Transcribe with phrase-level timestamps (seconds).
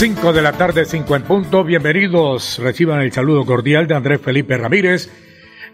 [0.00, 1.62] 5 de la tarde, 5 en punto.
[1.62, 2.58] Bienvenidos.
[2.58, 5.10] Reciban el saludo cordial de Andrés Felipe Ramírez,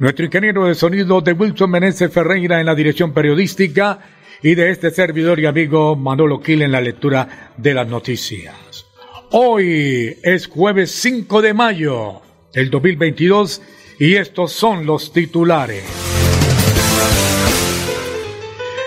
[0.00, 4.00] nuestro ingeniero de sonido de Wilson Meneses Ferreira en la dirección periodística
[4.42, 8.86] y de este servidor y amigo Manolo Quil en la lectura de las noticias.
[9.30, 12.20] Hoy es jueves 5 de mayo
[12.52, 13.62] del 2022
[14.00, 15.84] y estos son los titulares.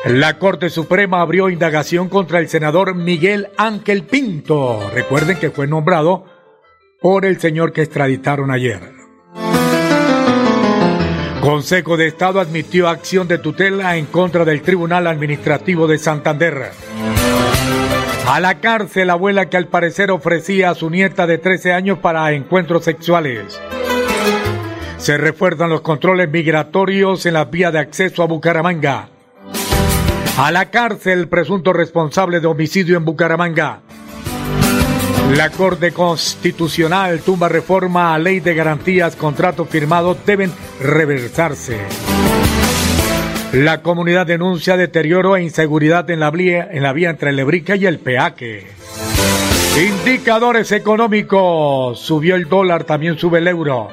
[0.06, 4.90] La Corte Suprema abrió indagación contra el senador Miguel Ángel Pinto.
[4.94, 6.26] Recuerden que fue nombrado
[7.02, 8.80] por el señor que extraditaron ayer.
[11.42, 16.72] Consejo de Estado admitió acción de tutela en contra del Tribunal Administrativo de Santander.
[18.26, 22.00] A la cárcel, la abuela que al parecer ofrecía a su nieta de 13 años
[22.00, 23.60] para encuentros sexuales.
[24.98, 29.10] Se refuerzan los controles migratorios en la vía de acceso a Bucaramanga.
[30.40, 33.82] A la cárcel, presunto responsable de homicidio en Bucaramanga.
[35.36, 40.50] La Corte Constitucional tumba reforma a ley de garantías, contratos firmados deben
[40.82, 41.80] reversarse.
[43.52, 47.86] La comunidad denuncia deterioro e inseguridad en la vía, en la vía entre Lebrica y
[47.86, 48.66] el Peaque.
[49.78, 52.00] Indicadores económicos.
[52.00, 53.90] Subió el dólar, también sube el euro.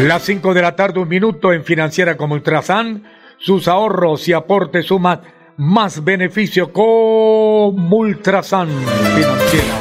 [0.00, 4.86] Las 5 de la tarde, un minuto en Financiera como Ultrasan sus ahorros y aportes
[4.86, 5.20] suman
[5.56, 9.74] más beneficio con Multrasan Financiera.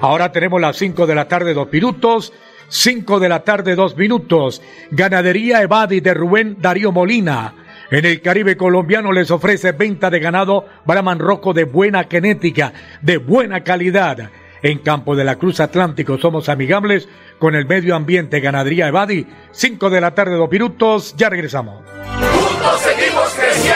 [0.00, 2.32] Ahora tenemos las 5 de la tarde, dos minutos.
[2.68, 4.62] 5 de la tarde, dos minutos.
[4.90, 7.54] Ganadería Evadi de Rubén Darío Molina.
[7.90, 12.72] En el Caribe colombiano les ofrece venta de ganado Brahman Roco de buena genética,
[13.02, 14.30] de buena calidad.
[14.62, 17.08] En Campo de la Cruz Atlántico somos amigables
[17.38, 19.26] con el medio ambiente Ganadería Evadi.
[19.50, 21.14] 5 de la tarde, dos minutos.
[21.16, 21.82] Ya regresamos.
[21.84, 23.71] Juntos seguimos creciendo.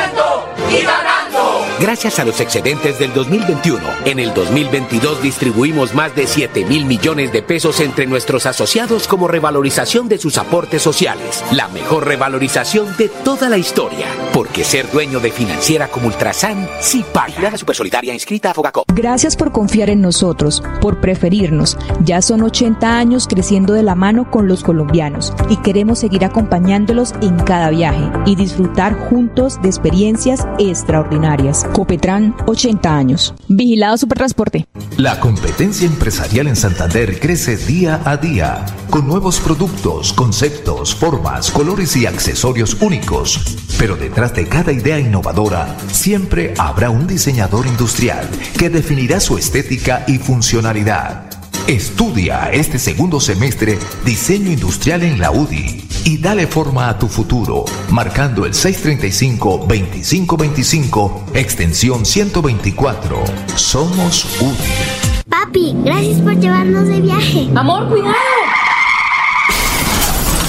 [1.78, 7.32] Gracias a los excedentes del 2021, en el 2022 distribuimos más de 7 mil millones
[7.32, 11.44] de pesos entre nuestros asociados como revalorización de sus aportes sociales.
[11.52, 14.06] La mejor revalorización de toda la historia.
[14.32, 17.50] Porque ser dueño de financiera como Ultrasan sí paga.
[17.50, 18.86] La Supersolidaria inscrita a Fogacop.
[18.94, 21.76] Gracias por confiar en nosotros, por preferirnos.
[22.02, 27.12] Ya son 80 años creciendo de la mano con los colombianos y queremos seguir acompañándolos
[27.20, 31.65] en cada viaje y disfrutar juntos de experiencias extraordinarias.
[31.72, 33.34] Copetran, 80 años.
[33.48, 34.66] Vigilado Supertransporte.
[34.96, 41.96] La competencia empresarial en Santander crece día a día, con nuevos productos, conceptos, formas, colores
[41.96, 43.56] y accesorios únicos.
[43.78, 48.28] Pero detrás de cada idea innovadora, siempre habrá un diseñador industrial
[48.58, 51.35] que definirá su estética y funcionalidad.
[51.68, 57.64] Estudia este segundo semestre diseño industrial en la UDI y dale forma a tu futuro,
[57.90, 63.16] marcando el 635-2525, extensión 124.
[63.56, 65.26] Somos UDI.
[65.28, 67.48] Papi, gracias por llevarnos de viaje.
[67.56, 68.14] Amor, cuidado.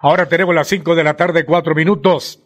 [0.00, 2.42] ahora tenemos las 5 de la tarde, cuatro minutos.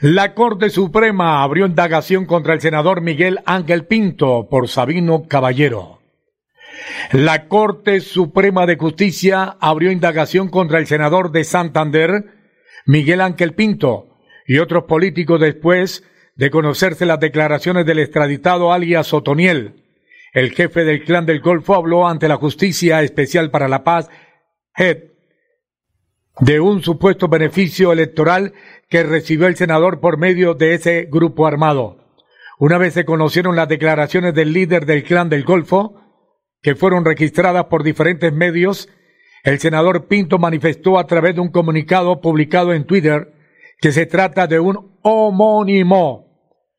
[0.00, 6.00] La Corte Suprema abrió indagación contra el senador Miguel Ángel Pinto por Sabino Caballero.
[7.12, 12.24] La Corte Suprema de Justicia abrió indagación contra el senador de Santander,
[12.86, 16.04] Miguel Ángel Pinto, y otros políticos después
[16.34, 19.84] de conocerse las declaraciones del extraditado alias Otoniel.
[20.32, 24.08] El jefe del clan del Golfo habló ante la Justicia Especial para la Paz,
[26.40, 28.54] de un supuesto beneficio electoral
[28.88, 31.98] que recibió el senador por medio de ese grupo armado.
[32.58, 36.00] Una vez se conocieron las declaraciones del líder del clan del Golfo,
[36.62, 38.88] que fueron registradas por diferentes medios,
[39.42, 43.32] el senador Pinto manifestó a través de un comunicado publicado en Twitter
[43.80, 46.28] que se trata de un homónimo.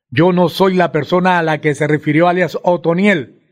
[0.08, 3.42] Yo no soy la persona a la que se refirió alias Otoniel.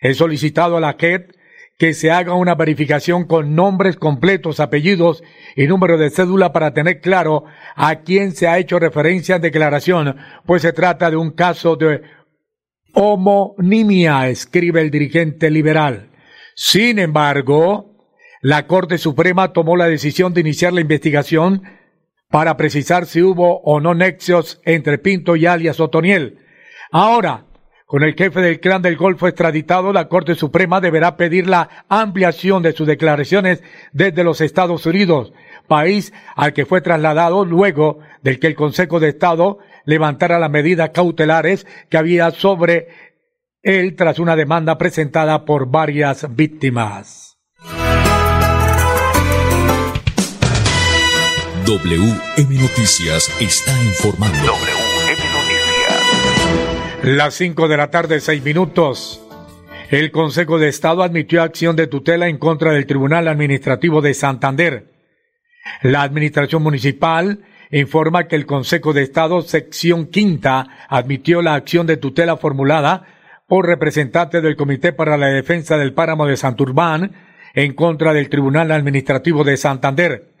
[0.00, 1.35] He solicitado a la JET
[1.78, 5.22] que se haga una verificación con nombres completos, apellidos
[5.56, 7.44] y número de cédula para tener claro
[7.74, 12.02] a quién se ha hecho referencia en declaración, pues se trata de un caso de
[12.94, 16.10] homonimia, escribe el dirigente liberal.
[16.54, 17.96] Sin embargo,
[18.40, 21.62] la Corte Suprema tomó la decisión de iniciar la investigación
[22.30, 26.38] para precisar si hubo o no nexos entre Pinto y alias Otoniel.
[26.90, 27.45] Ahora,
[27.86, 32.62] con el jefe del clan del Golfo extraditado, la Corte Suprema deberá pedir la ampliación
[32.62, 33.62] de sus declaraciones
[33.92, 35.32] desde los Estados Unidos,
[35.68, 40.90] país al que fue trasladado luego del que el Consejo de Estado levantara las medidas
[40.90, 42.88] cautelares que había sobre
[43.62, 47.38] él tras una demanda presentada por varias víctimas.
[51.66, 54.75] WM Noticias está informando.
[57.06, 59.24] Las 5 de la tarde, 6 minutos.
[59.92, 64.92] El Consejo de Estado admitió acción de tutela en contra del Tribunal Administrativo de Santander.
[65.82, 71.96] La Administración Municipal informa que el Consejo de Estado, sección quinta, admitió la acción de
[71.96, 73.06] tutela formulada
[73.46, 77.12] por representantes del Comité para la Defensa del Páramo de Santurbán
[77.54, 80.32] en contra del Tribunal Administrativo de Santander.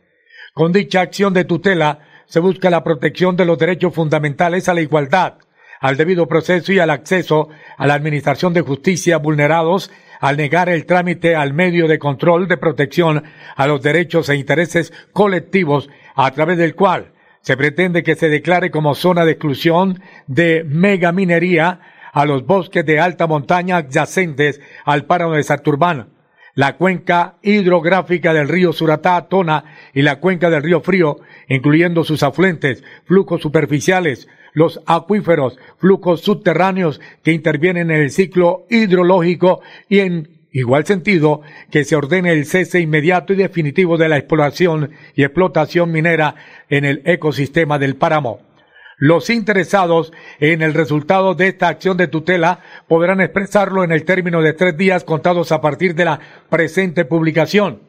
[0.52, 4.80] Con dicha acción de tutela se busca la protección de los derechos fundamentales a la
[4.80, 5.34] igualdad,
[5.80, 9.90] al debido proceso y al acceso a la administración de justicia vulnerados
[10.20, 13.24] al negar el trámite al medio de control de protección
[13.54, 17.12] a los derechos e intereses colectivos a través del cual
[17.42, 21.80] se pretende que se declare como zona de exclusión de megaminería
[22.12, 26.08] a los bosques de alta montaña adyacentes al páramo de Saturbán,
[26.54, 32.22] la cuenca hidrográfica del río Suratá, Tona y la cuenca del río Frío, incluyendo sus
[32.22, 34.26] afluentes, flujos superficiales,
[34.56, 41.84] los acuíferos, flujos subterráneos que intervienen en el ciclo hidrológico y en igual sentido que
[41.84, 46.36] se ordene el cese inmediato y definitivo de la exploración y explotación minera
[46.70, 48.40] en el ecosistema del páramo.
[48.96, 54.40] Los interesados en el resultado de esta acción de tutela podrán expresarlo en el término
[54.40, 57.82] de tres días contados a partir de la presente publicación,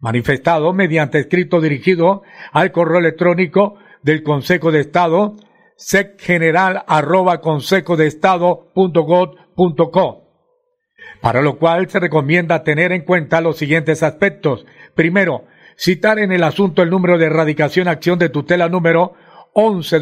[0.00, 2.22] manifestado mediante escrito dirigido
[2.52, 5.36] al correo electrónico del Consejo de Estado
[11.20, 14.66] para lo cual se recomienda tener en cuenta los siguientes aspectos.
[14.94, 15.44] Primero,
[15.76, 19.14] citar en el asunto el número de erradicación acción de tutela número
[19.52, 20.00] 11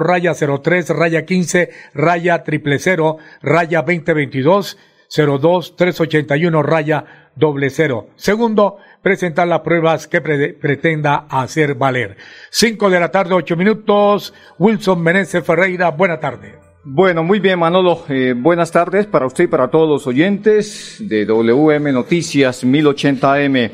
[0.00, 4.78] raya 03 raya 15 raya triple cero raya 2022
[5.14, 8.08] 02 381 raya doble cero.
[8.16, 12.16] Segundo, presentar las pruebas que pretenda hacer valer.
[12.50, 14.34] Cinco de la tarde, ocho minutos.
[14.58, 16.58] Wilson Meneses Ferreira, buena tarde.
[16.84, 18.04] Bueno, muy bien, Manolo.
[18.08, 23.70] Eh, buenas tardes para usted y para todos los oyentes de WM Noticias 1080M.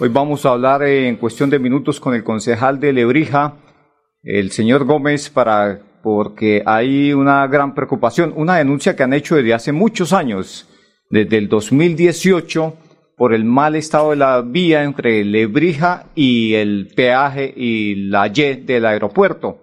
[0.00, 3.54] Hoy vamos a hablar en cuestión de minutos con el concejal de Lebrija,
[4.22, 9.54] el señor Gómez, para porque hay una gran preocupación, una denuncia que han hecho desde
[9.54, 10.68] hace muchos años,
[11.10, 12.74] desde el 2018
[13.20, 18.54] por el mal estado de la vía entre Lebrija y el peaje y la Y
[18.62, 19.58] del aeropuerto.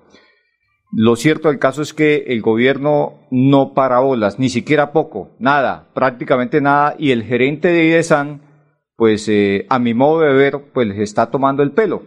[0.91, 5.89] Lo cierto del caso es que el gobierno no para olas, ni siquiera poco, nada,
[5.95, 8.43] prácticamente nada, y el gerente de IDESAN,
[8.95, 12.03] pues eh, a mi modo de ver, pues les está tomando el pelo.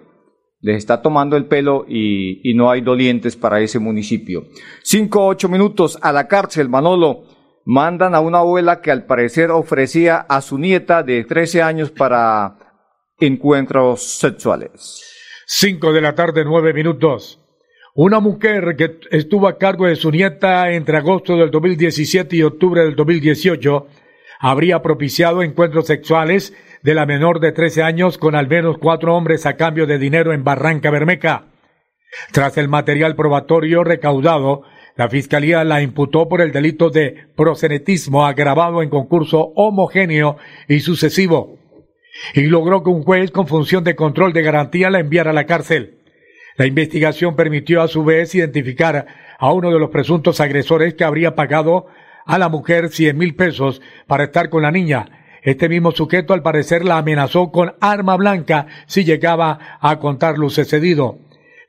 [0.61, 4.45] Les está tomando el pelo y, y no hay dolientes para ese municipio.
[4.85, 7.25] Cinco, ocho minutos a la cárcel, Manolo
[7.71, 12.57] mandan a una abuela que al parecer ofrecía a su nieta de 13 años para
[13.21, 15.00] encuentros sexuales.
[15.47, 17.39] Cinco de la tarde, nueve minutos.
[17.95, 22.83] Una mujer que estuvo a cargo de su nieta entre agosto del 2017 y octubre
[22.83, 23.87] del 2018
[24.41, 29.47] habría propiciado encuentros sexuales de la menor de 13 años con al menos cuatro hombres
[29.47, 31.45] a cambio de dinero en Barranca Bermeja.
[32.33, 34.65] Tras el material probatorio recaudado,
[35.00, 40.37] la Fiscalía la imputó por el delito de prosenetismo agravado en concurso homogéneo
[40.69, 41.57] y sucesivo
[42.35, 45.47] y logró que un juez con función de control de garantía la enviara a la
[45.47, 46.00] cárcel.
[46.59, 49.07] La investigación permitió a su vez identificar
[49.38, 51.87] a uno de los presuntos agresores que habría pagado
[52.26, 55.07] a la mujer cien mil pesos para estar con la niña.
[55.42, 60.50] Este mismo sujeto al parecer la amenazó con arma blanca si llegaba a contar lo
[60.50, 61.21] sucedido.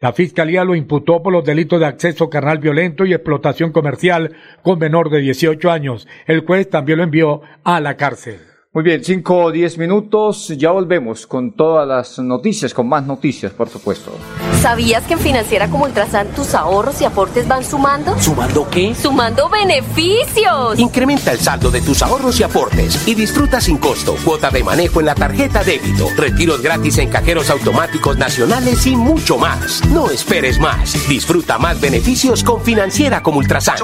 [0.02, 4.80] La fiscalía lo imputó por los delitos de acceso carnal violento y explotación comercial con
[4.80, 6.08] menor de 18 años.
[6.26, 8.51] El juez también lo envió a la cárcel.
[8.74, 13.52] Muy bien, cinco o diez minutos, ya volvemos con todas las noticias, con más noticias,
[13.52, 14.14] por supuesto.
[14.62, 18.18] ¿Sabías que en Financiera como Ultrasan tus ahorros y aportes van sumando?
[18.18, 18.96] ¿Sumando qué?
[18.96, 20.80] ¡Sumando beneficios!
[20.80, 25.02] Incrementa el saldo de tus ahorros y aportes y disfruta sin costo cuota de manejo
[25.02, 29.86] en la tarjeta débito, retiros gratis en cajeros automáticos nacionales y mucho más.
[29.90, 30.94] No esperes más.
[31.10, 33.76] Disfruta más beneficios con Financiera como Ultrasan.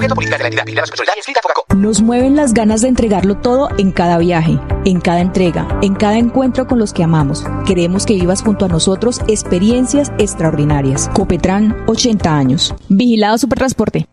[1.75, 6.17] Nos mueven las ganas de entregarlo todo en cada viaje en cada entrega, en cada
[6.17, 7.43] encuentro con los que amamos.
[7.65, 11.09] Queremos que vivas junto a nosotros experiencias extraordinarias.
[11.13, 12.73] Copetran, 80 años.
[12.87, 14.07] Vigilado Supertransporte.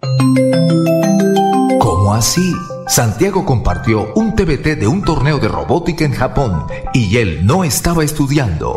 [1.78, 2.52] ¿Cómo así?
[2.88, 8.02] Santiago compartió un TBT de un torneo de robótica en Japón y él no estaba
[8.02, 8.74] estudiando.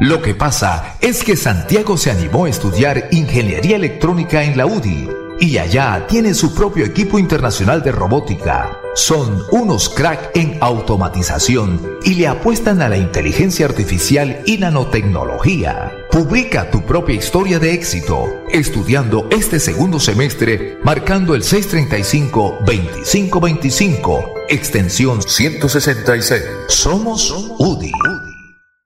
[0.00, 5.27] Lo que pasa es que Santiago se animó a estudiar ingeniería electrónica en la UDI
[5.40, 8.78] y allá tiene su propio equipo internacional de robótica.
[8.94, 15.92] Son unos crack en automatización y le apuestan a la inteligencia artificial y nanotecnología.
[16.10, 26.42] Publica tu propia historia de éxito estudiando este segundo semestre marcando el 635-2525, extensión 166.
[26.68, 27.92] Somos UDI.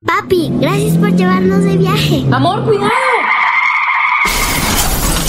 [0.05, 2.25] Papi, gracias por llevarnos de viaje.
[2.31, 2.91] Amor, cuidado.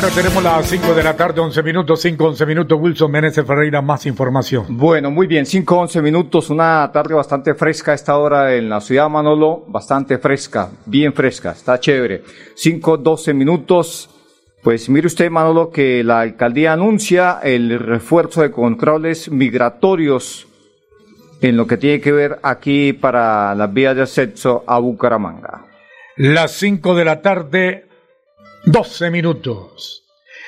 [0.00, 2.78] Ahora tenemos las 5 de la tarde, 11 minutos, 5, 11 minutos.
[2.80, 4.64] Wilson Menezes Ferreira, más información.
[4.70, 8.80] Bueno, muy bien, 5, 11 minutos, una tarde bastante fresca a esta hora en la
[8.80, 12.22] ciudad de Manolo, bastante fresca, bien fresca, está chévere.
[12.54, 14.08] 5, 12 minutos.
[14.62, 20.48] Pues mire usted, Manolo, que la alcaldía anuncia el refuerzo de controles migratorios
[21.42, 25.66] en lo que tiene que ver aquí para las vías de acceso a Bucaramanga.
[26.16, 27.89] Las 5 de la tarde,
[28.70, 30.04] 12 minutos.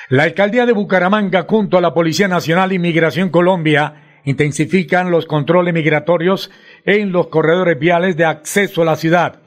[0.07, 5.73] La alcaldía de Bucaramanga junto a la Policía Nacional y Migración Colombia intensifican los controles
[5.73, 6.49] migratorios
[6.85, 9.41] en los corredores viales de acceso a la ciudad.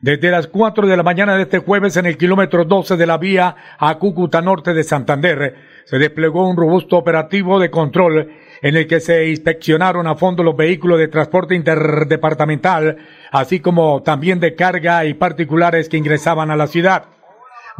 [0.00, 3.16] Desde las 4 de la mañana de este jueves en el kilómetro 12 de la
[3.16, 8.28] vía a Cúcuta Norte de Santander se desplegó un robusto operativo de control
[8.60, 12.96] en el que se inspeccionaron a fondo los vehículos de transporte interdepartamental,
[13.30, 17.19] así como también de carga y particulares que ingresaban a la ciudad.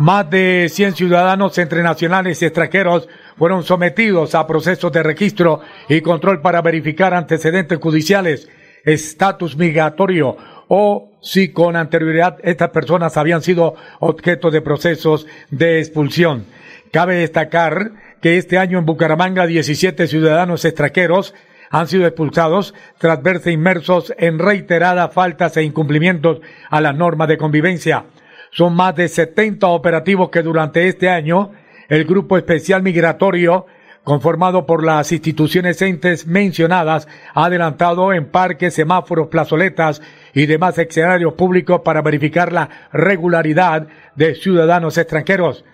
[0.01, 6.01] Más de 100 ciudadanos entre nacionales y extranjeros fueron sometidos a procesos de registro y
[6.01, 8.49] control para verificar antecedentes judiciales,
[8.83, 10.39] estatus migratorio
[10.69, 16.47] o si con anterioridad estas personas habían sido objeto de procesos de expulsión.
[16.91, 17.91] Cabe destacar
[18.23, 21.35] que este año en Bucaramanga 17 ciudadanos extranjeros
[21.69, 26.41] han sido expulsados tras verse inmersos en reiteradas faltas e incumplimientos
[26.71, 28.07] a las normas de convivencia.
[28.51, 31.53] Son más de 70 operativos que durante este año
[31.89, 33.67] el Grupo Especial Migratorio,
[34.05, 40.01] conformado por las instituciones entes mencionadas, ha adelantado en parques, semáforos, plazoletas
[40.35, 45.65] y demás escenarios públicos para verificar la regularidad de ciudadanos extranjeros.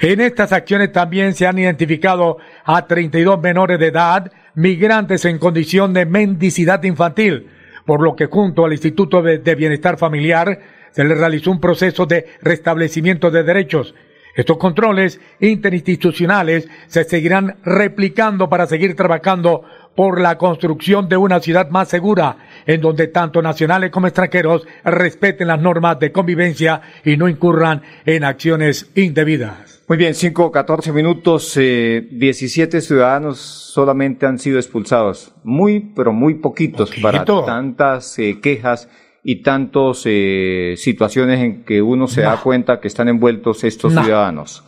[0.00, 5.92] En estas acciones también se han identificado a 32 menores de edad, migrantes en condición
[5.92, 7.48] de mendicidad infantil,
[7.84, 10.60] por lo que junto al Instituto de, Bienestar Familiar
[10.92, 13.94] se les realizó un proceso de restablecimiento de derechos.
[14.34, 19.62] Estos controles interinstitucionales se seguirán replicando para seguir trabajando
[19.94, 25.48] por la construcción de una ciudad más segura, en donde tanto nacionales como extranjeros respeten
[25.48, 29.82] las normas de convivencia y no incurran en acciones indebidas.
[29.86, 35.34] Muy bien, 5 14 minutos, eh, 17 ciudadanos solamente han sido expulsados.
[35.44, 38.88] Muy, pero muy poquitos para tantas eh, quejas
[39.24, 44.64] y tantas eh, situaciones en que uno se da cuenta que están envueltos estos ciudadanos.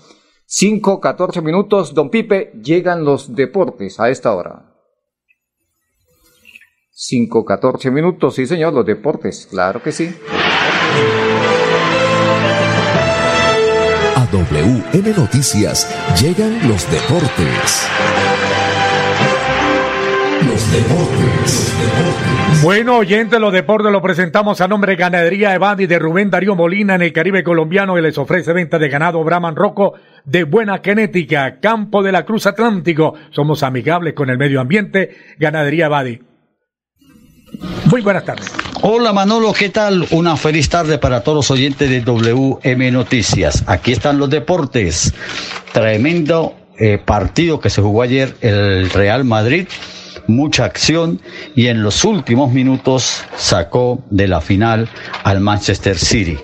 [0.46, 4.75] 5, 14 minutos, don Pipe, llegan los deportes a esta hora.
[6.92, 10.14] 5, 14 minutos, sí señor, los deportes, claro que sí.
[14.14, 15.88] A WM Noticias
[16.20, 17.88] llegan los deportes.
[20.47, 21.75] Los deportes.
[22.63, 26.95] Bueno, oyentes, los deportes lo presentamos a nombre de Ganadería Evadi de Rubén Darío Molina
[26.95, 31.61] en el Caribe colombiano y les ofrece venta de ganado Brahman Roco de buena genética,
[31.61, 33.15] Campo de la Cruz Atlántico.
[33.31, 36.21] Somos amigables con el medio ambiente, Ganadería Badi.
[37.91, 38.53] Muy buenas tardes.
[38.83, 40.07] Hola Manolo, ¿qué tal?
[40.11, 43.65] Una feliz tarde para todos los oyentes de WM Noticias.
[43.67, 45.15] Aquí están los deportes.
[45.73, 49.69] Tremendo eh, partido que se jugó ayer el Real Madrid
[50.26, 51.21] mucha acción
[51.54, 54.88] y en los últimos minutos sacó de la final
[55.23, 56.38] al Manchester City.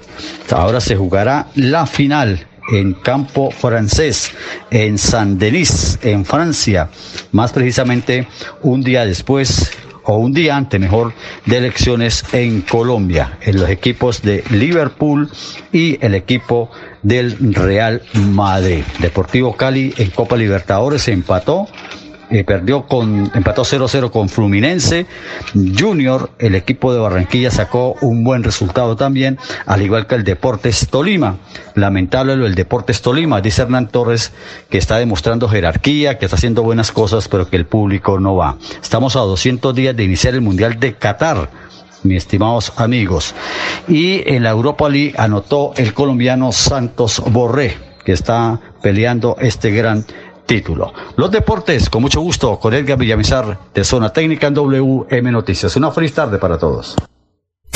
[0.50, 4.32] Ahora se jugará la final en campo francés,
[4.70, 6.88] en Saint-Denis, en Francia,
[7.32, 8.28] más precisamente
[8.62, 9.70] un día después
[10.04, 11.12] o un día antes, mejor,
[11.46, 15.30] de elecciones en Colombia, en los equipos de Liverpool
[15.72, 16.70] y el equipo
[17.02, 18.82] del Real Madrid.
[18.98, 21.68] Deportivo Cali en Copa Libertadores empató
[22.44, 25.06] perdió con, empató 0-0 con Fluminense.
[25.78, 30.88] Junior, el equipo de Barranquilla sacó un buen resultado también, al igual que el Deportes
[30.88, 31.36] Tolima.
[31.74, 34.32] Lamentable lo del Deportes Tolima, dice Hernán Torres,
[34.68, 38.56] que está demostrando jerarquía, que está haciendo buenas cosas, pero que el público no va.
[38.80, 41.50] Estamos a 200 días de iniciar el Mundial de Qatar
[42.02, 43.34] mis estimados amigos.
[43.88, 50.04] Y en la Europa League anotó el colombiano Santos Borré, que está peleando este gran
[50.50, 50.92] título.
[51.16, 55.76] Los deportes, con mucho gusto, con Edgar Villamizar de Zona Técnica en WM Noticias.
[55.76, 56.96] Una feliz tarde para todos.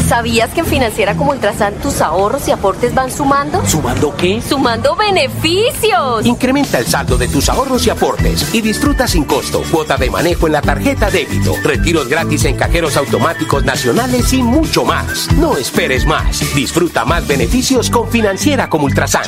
[0.09, 3.65] ¿Sabías que en Financiera como Ultrasan tus ahorros y aportes van sumando?
[3.65, 4.43] ¿Sumando qué?
[4.43, 6.27] ¡Sumando beneficios!
[6.27, 10.49] Incrementa el saldo de tus ahorros y aportes y disfruta sin costo cuota de manejo
[10.49, 15.33] en la tarjeta débito, retiros gratis en cajeros automáticos nacionales y mucho más.
[15.35, 16.41] No esperes más.
[16.55, 19.23] Disfruta más beneficios con Financiera como Ultrasan.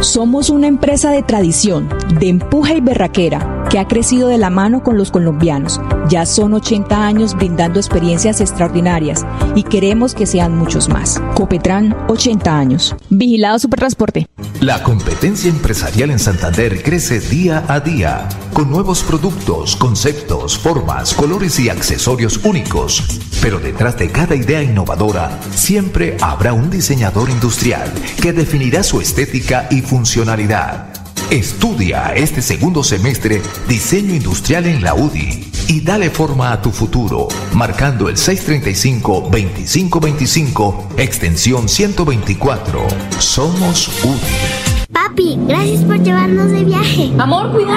[0.00, 4.82] Somos una empresa de tradición, de empuje y berraquera, que ha crecido de la mano
[4.82, 5.80] con los colombianos.
[6.08, 9.24] Ya son 80 años brindando experiencias extraordinarias
[9.54, 11.22] y queremos que sean muchos más.
[11.34, 12.94] Copetran, 80 años.
[13.08, 14.26] Vigilado Supertransporte.
[14.60, 21.58] La competencia empresarial en Santander crece día a día, con nuevos productos, conceptos, formas, colores
[21.58, 23.02] y accesorios únicos.
[23.44, 29.68] Pero detrás de cada idea innovadora, siempre habrá un diseñador industrial que definirá su estética
[29.70, 30.86] y funcionalidad.
[31.30, 37.28] Estudia este segundo semestre diseño industrial en la UDI y dale forma a tu futuro,
[37.52, 42.86] marcando el 635-2525, extensión 124.
[43.18, 44.86] Somos UDI.
[44.90, 47.12] Papi, gracias por llevarnos de viaje.
[47.18, 47.76] Amor, cuidado.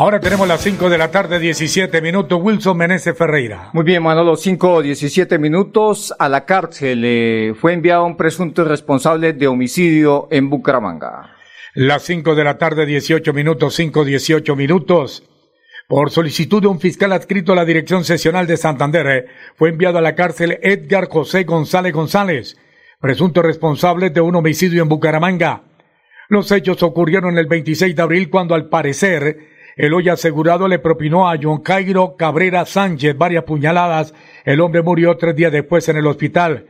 [0.00, 2.38] Ahora tenemos las 5 de la tarde, 17 minutos.
[2.40, 3.70] Wilson Meneses Ferreira.
[3.72, 6.14] Muy bien, Manolo, 5, 17 minutos.
[6.20, 11.34] A la cárcel eh, fue enviado un presunto responsable de homicidio en Bucaramanga.
[11.74, 15.24] Las 5 de la tarde, 18 minutos, 5, 18 minutos.
[15.88, 19.98] Por solicitud de un fiscal adscrito a la Dirección Sesional de Santander, eh, fue enviado
[19.98, 22.56] a la cárcel Edgar José González González,
[23.00, 25.64] presunto responsable de un homicidio en Bucaramanga.
[26.28, 31.30] Los hechos ocurrieron el 26 de abril cuando al parecer el hoy asegurado le propinó
[31.30, 34.12] a John Cairo Cabrera Sánchez varias puñaladas.
[34.44, 36.66] El hombre murió tres días después en el hospital.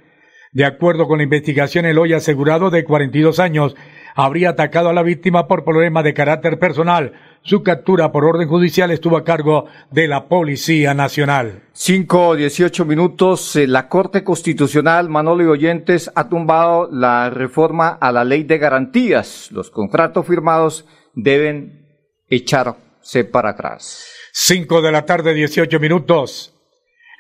[0.53, 3.75] De acuerdo con la investigación, el hoy asegurado de 42 años
[4.15, 7.15] habría atacado a la víctima por problemas de carácter personal.
[7.41, 11.63] Su captura por orden judicial estuvo a cargo de la Policía Nacional.
[11.73, 13.57] 5, 18 minutos.
[13.57, 18.59] Eh, La Corte Constitucional, Manolo y Oyentes, ha tumbado la reforma a la ley de
[18.59, 19.51] garantías.
[19.51, 21.87] Los contratos firmados deben
[22.29, 22.88] echar
[23.31, 24.07] para atrás.
[24.33, 26.55] 5 de la tarde, 18 minutos.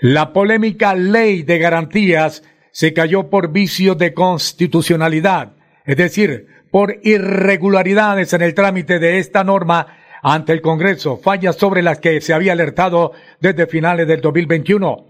[0.01, 5.53] La polémica ley de garantías se cayó por vicios de constitucionalidad,
[5.85, 11.83] es decir, por irregularidades en el trámite de esta norma ante el Congreso, fallas sobre
[11.83, 15.07] las que se había alertado desde finales del 2021.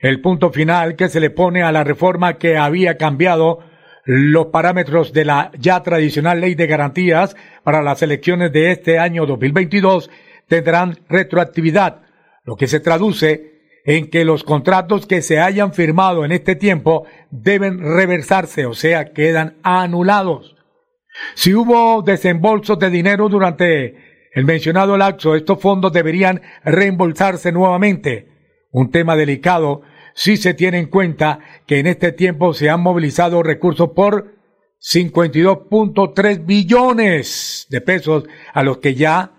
[0.00, 3.60] El punto final que se le pone a la reforma que había cambiado
[4.04, 9.26] los parámetros de la ya tradicional ley de garantías para las elecciones de este año
[9.26, 10.10] 2022
[10.46, 12.02] tendrán retroactividad,
[12.44, 13.54] lo que se traduce
[13.86, 19.12] en que los contratos que se hayan firmado en este tiempo deben reversarse, o sea,
[19.12, 20.56] quedan anulados.
[21.34, 28.28] Si hubo desembolsos de dinero durante el mencionado lapso, estos fondos deberían reembolsarse nuevamente.
[28.72, 29.82] Un tema delicado
[30.14, 34.34] si se tiene en cuenta que en este tiempo se han movilizado recursos por
[34.80, 39.32] 52.3 billones de pesos a los que ya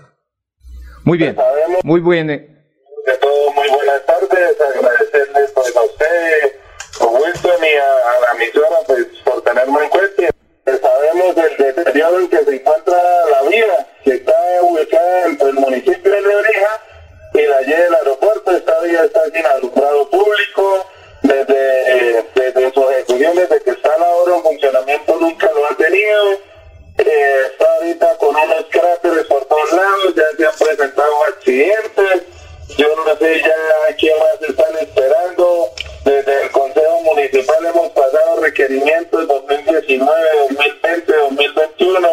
[1.04, 1.36] Muy bien.
[1.84, 2.26] Muy bien.
[2.26, 4.58] De todo, muy buenas tardes.
[4.76, 6.56] Agradecerles pues, a usted
[7.00, 10.24] Wilson y a, a emisora pues, por tenerme en cuenta.
[10.66, 12.98] Sabemos del deterioro en que se encuentra
[13.32, 16.82] la vía, que está ubicada entre el municipio de Lebrija
[17.34, 18.52] y la Y del aeropuerto.
[18.52, 20.86] Esta vía está sin alumbrado público.
[21.24, 26.34] Desde, desde su ejecución, desde que está la obra en funcionamiento, nunca lo ha tenido.
[26.98, 32.24] Eh, está ahorita con unos cráteres por todos lados, ya se han presentado accidentes.
[32.78, 34.71] Yo no sé ya quién más están
[38.52, 40.12] requerimientos 2019,
[40.50, 42.10] 2020, 2021.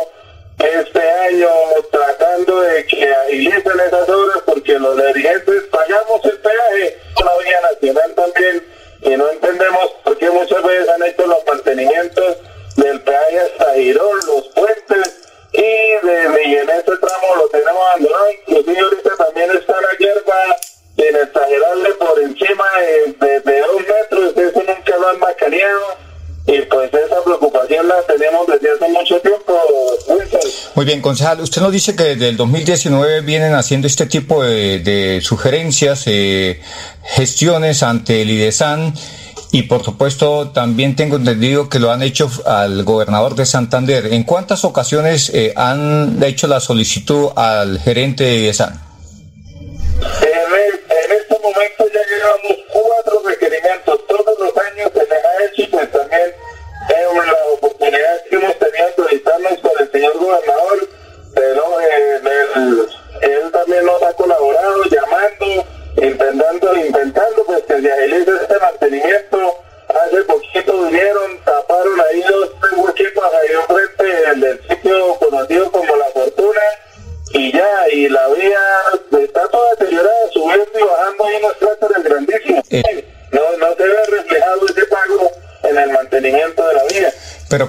[0.58, 1.48] Este año
[1.90, 8.14] tratando de que agilicen esas obras porque los dirigentes pagamos el peaje, la vía nacional
[30.78, 34.78] Muy bien, concejal, usted nos dice que desde el 2019 vienen haciendo este tipo de,
[34.78, 36.60] de sugerencias, eh,
[37.02, 38.94] gestiones ante el IDESAN
[39.50, 44.12] y por supuesto también tengo entendido que lo han hecho al gobernador de Santander.
[44.12, 48.87] ¿En cuántas ocasiones eh, han hecho la solicitud al gerente de IDESAN?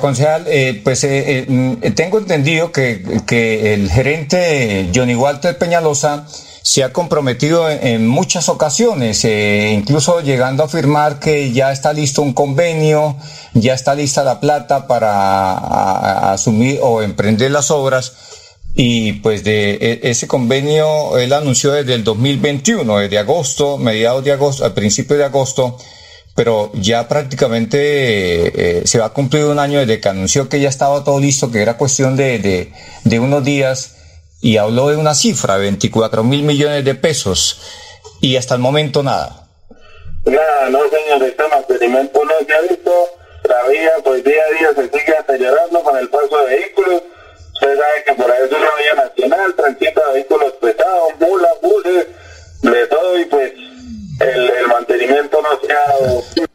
[0.09, 6.25] Concejal, eh, pues eh, mm, tengo entendido que, que el gerente Johnny Walter Peñalosa
[6.63, 12.33] se ha comprometido en, muchas ocasiones, incluso llegando a afirmar que ya está listo un
[12.33, 13.15] convenio,
[13.53, 18.13] ya está lista la plata para asumir o emprender las obras.
[18.75, 24.31] Y pues de e, ese convenio él anunció desde el 2021, desde agosto, mediados de
[24.31, 25.77] agosto, al principio de agosto,
[26.39, 30.69] pero ya prácticamente eh, se va a cumplir un año desde que anunció que ya
[30.69, 32.71] estaba todo listo, que era cuestión de,
[33.03, 33.97] de, unos días,
[34.39, 37.59] y habló de una cifra, 24 mil millones de pesos,
[38.21, 39.49] y hasta el momento nada.
[40.23, 42.91] Nada, no señor, este mantenimiento no se ha visto,
[43.43, 47.03] la vía pues día a día se sigue acelerando con el paso de vehículos,
[47.51, 52.07] Usted sabe que por ahí es una vía nacional, transita vehículos pesados, mulas, buses,
[52.61, 53.58] de todo y pues
[54.19, 56.49] el, el mantenimiento no se ha dado.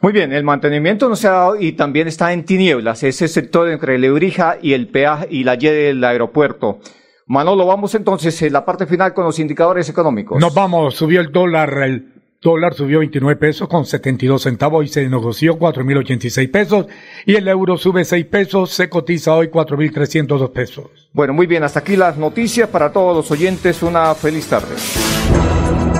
[0.00, 3.68] Muy bien, el mantenimiento no se ha dado y también está en tinieblas, ese sector
[3.68, 6.80] entre Lebrija y el peaje y la Y del aeropuerto.
[7.26, 10.40] Manolo, vamos entonces en la parte final con los indicadores económicos.
[10.40, 15.08] Nos vamos, subió el dólar, el dólar subió 29 pesos con 72 centavos y se
[15.08, 16.86] negoció 4.086 pesos
[17.24, 20.86] y el euro sube 6 pesos, se cotiza hoy 4.302 pesos.
[21.12, 24.74] Bueno, muy bien, hasta aquí las noticias para todos los oyentes, una feliz tarde.